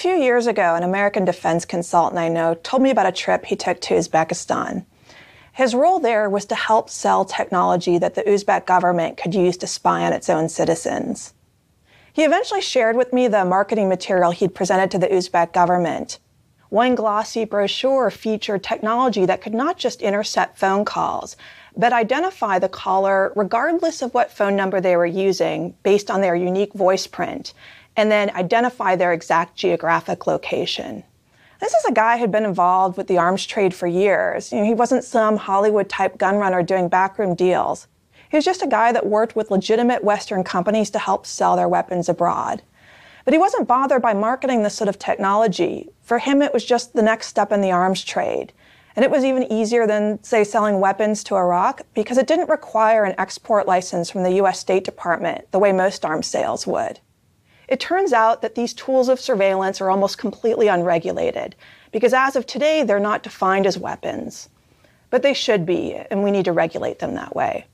[0.00, 3.54] few years ago, an American defense consultant I know told me about a trip he
[3.54, 4.86] took to Uzbekistan.
[5.52, 9.66] His role there was to help sell technology that the Uzbek government could use to
[9.66, 11.34] spy on its own citizens.
[12.14, 16.18] He eventually shared with me the marketing material he'd presented to the Uzbek government.
[16.70, 21.36] One glossy brochure featured technology that could not just intercept phone calls,
[21.76, 26.34] but identify the caller regardless of what phone number they were using based on their
[26.34, 27.52] unique voice print,
[27.96, 31.04] and then identify their exact geographic location.
[31.60, 34.50] This is a guy who'd been involved with the arms trade for years.
[34.50, 37.86] You know, he wasn't some Hollywood type gunrunner doing backroom deals.
[38.30, 41.68] He was just a guy that worked with legitimate Western companies to help sell their
[41.68, 42.62] weapons abroad.
[43.24, 45.90] But he wasn't bothered by marketing this sort of technology.
[46.02, 48.52] For him, it was just the next step in the arms trade.
[48.96, 53.04] And it was even easier than, say, selling weapons to Iraq because it didn't require
[53.04, 57.00] an export license from the US State Department the way most arms sales would.
[57.70, 61.54] It turns out that these tools of surveillance are almost completely unregulated
[61.92, 64.48] because as of today, they're not defined as weapons.
[65.08, 67.66] But they should be, and we need to regulate them that way.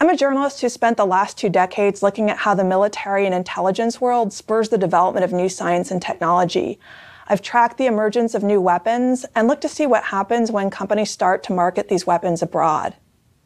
[0.00, 3.34] I'm a journalist who spent the last two decades looking at how the military and
[3.34, 6.78] intelligence world spurs the development of new science and technology.
[7.26, 11.10] I've tracked the emergence of new weapons and looked to see what happens when companies
[11.10, 12.94] start to market these weapons abroad.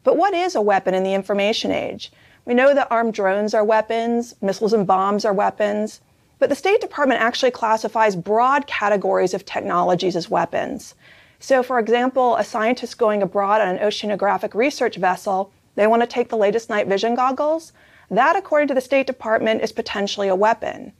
[0.03, 2.11] But what is a weapon in the information age?
[2.49, 6.01] We know that armed drones are weapons, missiles and bombs are weapons,
[6.39, 10.95] but the State Department actually classifies broad categories of technologies as weapons.
[11.39, 16.07] So, for example, a scientist going abroad on an oceanographic research vessel, they want to
[16.07, 17.71] take the latest night vision goggles.
[18.09, 20.93] That, according to the State Department, is potentially a weapon.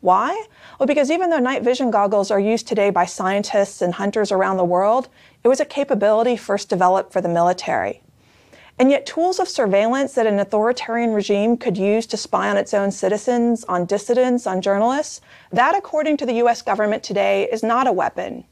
[0.00, 0.46] Why?
[0.80, 4.56] Well, because even though night vision goggles are used today by scientists and hunters around
[4.56, 5.08] the world,
[5.44, 8.02] it was a capability first developed for the military.
[8.78, 12.74] And yet, tools of surveillance that an authoritarian regime could use to spy on its
[12.74, 17.86] own citizens, on dissidents, on journalists, that, according to the US government today, is not
[17.86, 18.44] a weapon.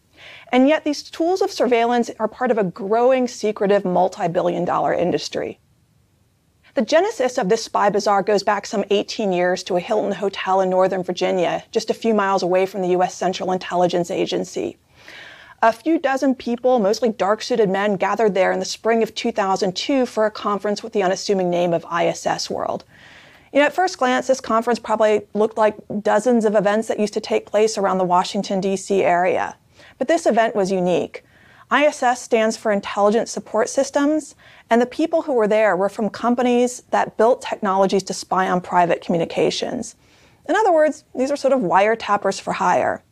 [0.50, 4.94] And yet, these tools of surveillance are part of a growing, secretive, multi billion dollar
[4.94, 5.58] industry.
[6.74, 10.60] The genesis of this spy bazaar goes back some 18 years to a Hilton hotel
[10.60, 13.14] in Northern Virginia, just a few miles away from the U.S.
[13.14, 14.78] Central Intelligence Agency.
[15.64, 20.04] A few dozen people, mostly dark suited men, gathered there in the spring of 2002
[20.04, 22.84] for a conference with the unassuming name of ISS World.
[23.50, 27.14] You know, at first glance, this conference probably looked like dozens of events that used
[27.14, 29.02] to take place around the Washington, D.C.
[29.02, 29.56] area.
[29.96, 31.24] But this event was unique.
[31.74, 34.34] ISS stands for Intelligence Support Systems,
[34.68, 38.60] and the people who were there were from companies that built technologies to spy on
[38.60, 39.96] private communications.
[40.46, 43.02] In other words, these are sort of wiretappers for hire.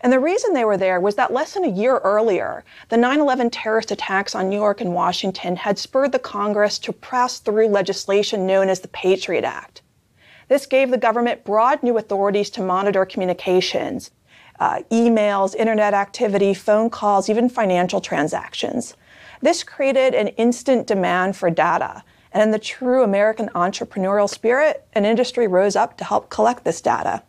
[0.00, 3.20] And the reason they were there was that less than a year earlier, the 9
[3.20, 7.68] 11 terrorist attacks on New York and Washington had spurred the Congress to press through
[7.68, 9.82] legislation known as the Patriot Act.
[10.48, 14.10] This gave the government broad new authorities to monitor communications,
[14.60, 18.96] uh, emails, internet activity, phone calls, even financial transactions.
[19.40, 22.02] This created an instant demand for data.
[22.32, 26.80] And in the true American entrepreneurial spirit, an industry rose up to help collect this
[26.80, 27.22] data.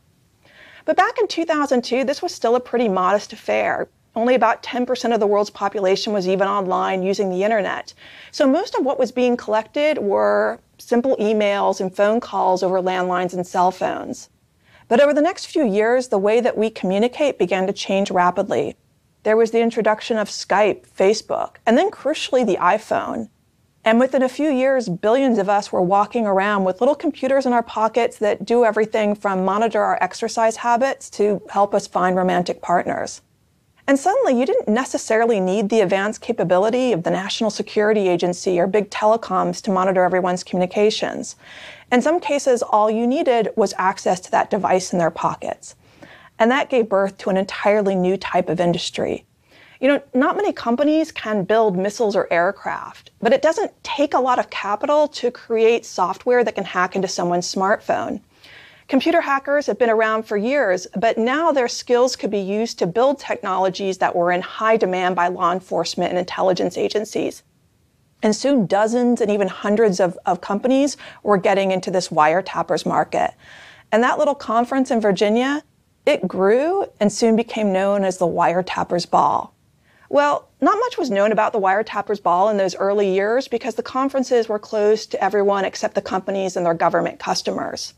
[0.90, 3.88] But back in 2002, this was still a pretty modest affair.
[4.16, 7.94] Only about 10% of the world's population was even online using the internet.
[8.32, 13.36] So most of what was being collected were simple emails and phone calls over landlines
[13.36, 14.30] and cell phones.
[14.88, 18.76] But over the next few years, the way that we communicate began to change rapidly.
[19.22, 23.30] There was the introduction of Skype, Facebook, and then crucially the iPhone.
[23.86, 27.54] And within a few years, billions of us were walking around with little computers in
[27.54, 32.62] our pockets that do everything from monitor our exercise habits to help us find romantic
[32.62, 33.22] partners.
[33.88, 38.68] And suddenly, you didn't necessarily need the advanced capability of the National Security Agency or
[38.68, 41.36] big telecoms to monitor everyone's communications.
[41.92, 45.76] In some cases, all you needed was access to that device in their pockets.
[46.38, 49.26] And that gave birth to an entirely new type of industry.
[49.80, 54.20] You know, not many companies can build missiles or aircraft, but it doesn't take a
[54.20, 58.20] lot of capital to create software that can hack into someone's smartphone.
[58.90, 62.88] Computer hackers have been around for years, but now their skills could be used to
[62.88, 67.44] build technologies that were in high demand by law enforcement and intelligence agencies.
[68.22, 73.32] And soon dozens and even hundreds of, of companies were getting into this wiretappers market.
[73.94, 75.64] And that little conference in Virginia,
[76.06, 79.54] it grew and soon became known as the wiretappers ball.
[80.10, 83.84] Well, not much was known about the wiretappers ball in those early years because the
[83.84, 87.94] conferences were closed to everyone except the companies and their government customers.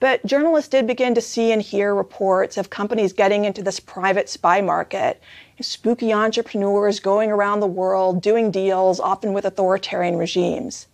[0.00, 4.28] But journalists did begin to see and hear reports of companies getting into this private
[4.28, 5.20] spy market,
[5.62, 10.88] spooky entrepreneurs going around the world doing deals, often with authoritarian regimes.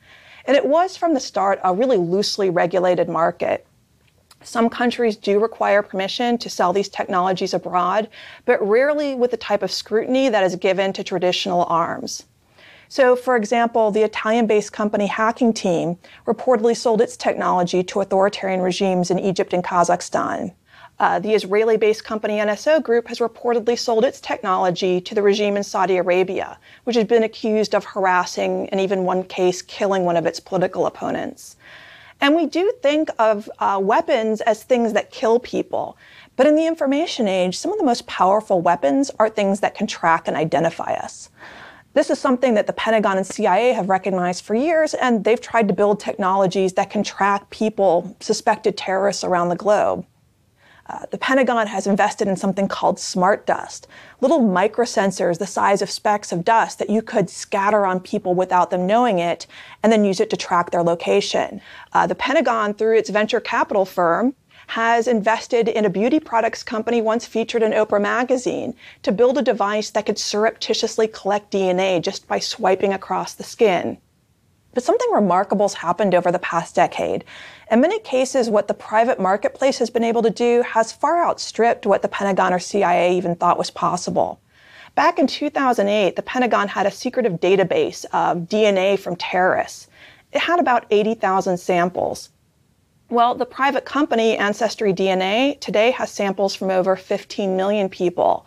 [0.45, 3.67] And it was from the start a really loosely regulated market.
[4.47, 8.09] Some countries do require permission to sell these technologies abroad,
[8.45, 12.27] but rarely with the type of scrutiny that is given to traditional arms.
[12.89, 15.99] So, for example, the Italian based company Hacking Team
[16.29, 20.53] reportedly sold its technology to authoritarian regimes in Egypt and Kazakhstan.
[21.01, 25.57] Uh, the Israeli based company NSO Group has reportedly sold its technology to the regime
[25.57, 30.17] in Saudi Arabia, which has been accused of harassing and even one case killing one
[30.17, 31.57] of its political opponents.
[32.21, 35.97] And we do think of uh, weapons as things that kill people.
[36.37, 39.87] But in the information age, some of the most powerful weapons are things that can
[39.87, 41.31] track and identify us.
[41.95, 45.67] This is something that the Pentagon and CIA have recognized for years, and they've tried
[45.69, 50.05] to build technologies that can track people, suspected terrorists around the globe.
[50.89, 53.89] Uh, the Pentagon has invested in something called smart dust,
[54.21, 58.71] little microsensors the size of specks of dust that you could scatter on people without
[58.71, 59.47] them knowing it,
[59.83, 61.61] and then use it to track their location.
[61.93, 64.35] Uh, the Pentagon, through its venture capital firm,
[64.69, 69.43] has invested in a beauty products company once featured in Oprah magazine to build a
[69.43, 73.99] device that could surreptitiously collect DNA just by swiping across the skin.
[74.77, 77.25] But something remarkable has happened over the past decade.
[77.71, 81.87] In many cases, what the private marketplace has been able to do has far outstripped
[81.87, 84.39] what the Pentagon or CIA even thought was possible.
[84.95, 89.89] Back in 2008, the Pentagon had a secretive database of DNA from terrorists.
[90.33, 92.29] It had about 80,000 samples.
[93.09, 98.45] Well, the private company Ancestry DNA today has samples from over 15 million people.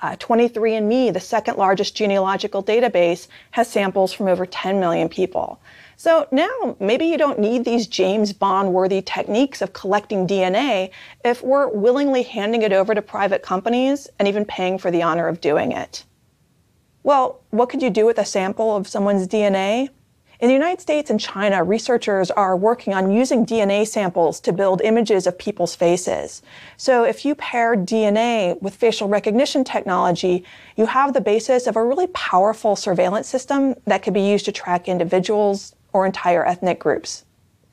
[0.00, 5.60] Uh, 23andMe, the second largest genealogical database, has samples from over 10 million people.
[5.96, 10.90] So now maybe you don't need these James Bond worthy techniques of collecting DNA
[11.24, 15.26] if we're willingly handing it over to private companies and even paying for the honor
[15.26, 16.04] of doing it.
[17.02, 19.88] Well, what could you do with a sample of someone's DNA?
[20.40, 24.80] In the United States and China, researchers are working on using DNA samples to build
[24.82, 26.42] images of people's faces.
[26.76, 30.44] So if you pair DNA with facial recognition technology,
[30.76, 34.52] you have the basis of a really powerful surveillance system that could be used to
[34.52, 37.24] track individuals or entire ethnic groups.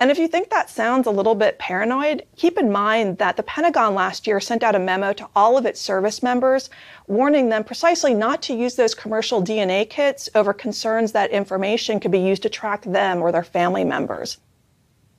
[0.05, 3.41] And if you think that sounds a little bit paranoid, keep in mind that the
[3.41, 6.69] Pentagon last year sent out a memo to all of its service members
[7.07, 12.11] warning them precisely not to use those commercial DNA kits over concerns that information could
[12.11, 14.37] be used to track them or their family members.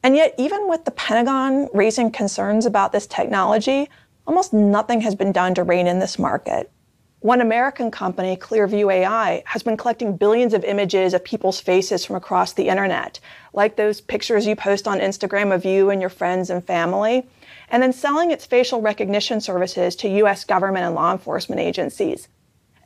[0.04, 3.90] And yet, even with the Pentagon raising concerns about this technology,
[4.24, 6.70] almost nothing has been done to rein in this market.
[7.20, 12.14] One American company, Clearview AI, has been collecting billions of images of people's faces from
[12.14, 13.18] across the internet,
[13.54, 17.26] like those pictures you post on Instagram of you and your friends and family,
[17.70, 22.28] and then selling its facial recognition services to US government and law enforcement agencies.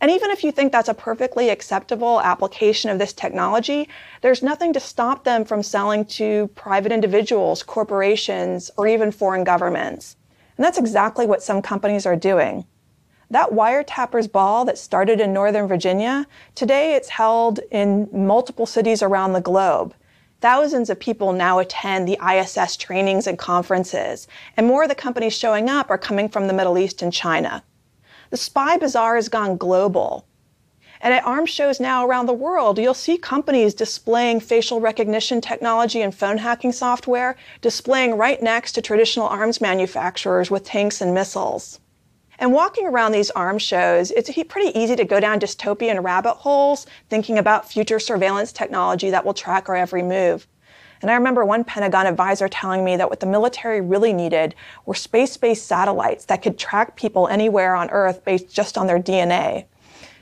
[0.00, 3.88] And even if you think that's a perfectly acceptable application of this technology,
[4.20, 10.16] there's nothing to stop them from selling to private individuals, corporations, or even foreign governments.
[10.56, 12.64] And that's exactly what some companies are doing.
[13.32, 19.34] That wiretappers ball that started in Northern Virginia, today it's held in multiple cities around
[19.34, 19.94] the globe.
[20.40, 25.32] Thousands of people now attend the ISS trainings and conferences, and more of the companies
[25.32, 27.62] showing up are coming from the Middle East and China.
[28.30, 30.26] The spy bazaar has gone global.
[31.00, 36.02] And at arms shows now around the world, you'll see companies displaying facial recognition technology
[36.02, 41.78] and phone hacking software, displaying right next to traditional arms manufacturers with tanks and missiles.
[42.40, 46.86] And walking around these arms shows, it's pretty easy to go down dystopian rabbit holes
[47.10, 50.48] thinking about future surveillance technology that will track our every move.
[51.02, 54.54] And I remember one Pentagon advisor telling me that what the military really needed
[54.86, 58.98] were space based satellites that could track people anywhere on Earth based just on their
[58.98, 59.66] DNA.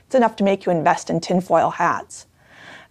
[0.05, 2.27] It's enough to make you invest in tinfoil hats.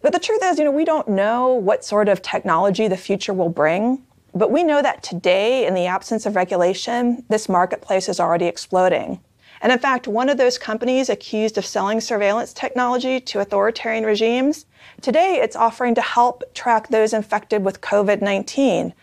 [0.01, 3.35] But the truth is, you know, we don't know what sort of technology the future
[3.35, 4.07] will bring.
[4.39, 9.19] But we know that today, in the absence of regulation, this marketplace is already exploding.
[9.61, 14.67] And in fact, one of those companies accused of selling surveillance technology to authoritarian regimes,
[15.01, 18.95] today it's offering to help track those infected with COVID 19.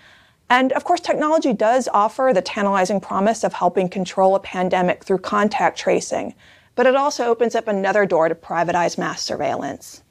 [0.50, 5.18] And of course, technology does offer the tantalizing promise of helping control a pandemic through
[5.18, 6.34] contact tracing,
[6.75, 10.01] but it also opens up another door to privatize mass surveillance.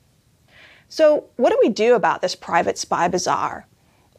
[0.91, 3.67] So, what do we do about this private spy bazaar?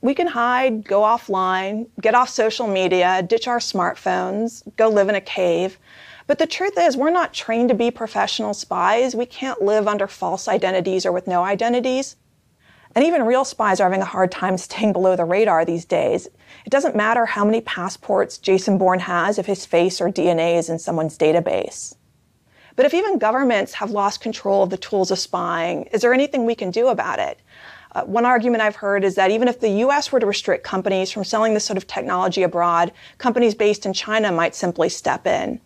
[0.02, 5.16] We can hide, go offline, get off social media, ditch our smartphones, go live in
[5.16, 5.80] a cave.
[6.28, 9.16] But the truth is, we're not trained to be professional spies.
[9.16, 12.16] We can't live under false identities or with no identities.
[12.96, 16.28] And even real spies are having a hard time staying below the radar these days.
[16.66, 20.70] It doesn't matter how many passports Jason Bourne has if his face or DNA is
[20.70, 21.96] in someone's database.
[22.76, 26.46] But if even governments have lost control of the tools of spying, is there anything
[26.46, 27.40] we can do about it?
[27.96, 31.12] Uh, one argument I've heard is that even if the US were to restrict companies
[31.12, 35.62] from selling this sort of technology abroad, companies based in China might simply step in.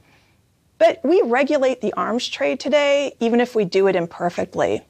[0.78, 4.86] But we regulate the arms trade today, even if we do it imperfectly.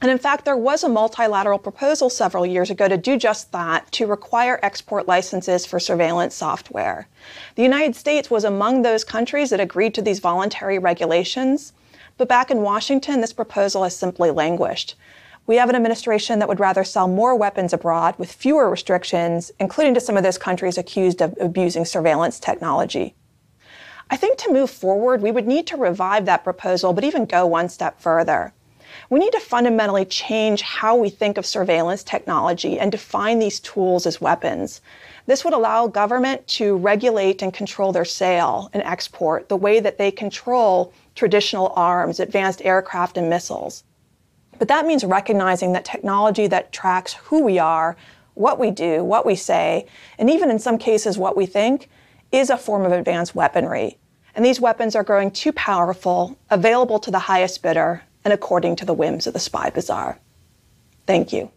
[0.00, 3.90] And in fact, there was a multilateral proposal several years ago to do just that,
[3.92, 7.08] to require export licenses for surveillance software.
[7.56, 11.74] The United States was among those countries that agreed to these voluntary regulations.
[12.16, 14.94] But back in Washington, this proposal has simply languished.
[15.48, 19.94] We have an administration that would rather sell more weapons abroad with fewer restrictions, including
[19.94, 23.14] to some of those countries accused of abusing surveillance technology.
[24.10, 27.46] I think to move forward, we would need to revive that proposal, but even go
[27.46, 28.52] one step further.
[29.08, 34.06] We need to fundamentally change how we think of surveillance technology and define these tools
[34.06, 34.82] as weapons.
[35.24, 39.96] This would allow government to regulate and control their sale and export the way that
[39.96, 43.84] they control traditional arms, advanced aircraft, and missiles.
[44.58, 47.96] But that means recognizing that technology that tracks who we are,
[48.34, 49.86] what we do, what we say,
[50.18, 51.88] and even in some cases what we think,
[52.30, 53.98] is a form of advanced weaponry.
[54.34, 58.84] And these weapons are growing too powerful, available to the highest bidder, and according to
[58.84, 60.18] the whims of the spy bazaar.
[61.06, 61.50] Thank you.